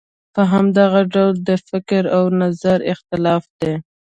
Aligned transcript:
په 0.33 0.41
همدغه 0.51 1.01
ډول 1.13 1.35
د 1.49 1.49
فکر 1.69 2.03
او 2.15 2.23
نظر 2.41 2.79
اختلاف 2.93 3.43
دی. 3.59 3.73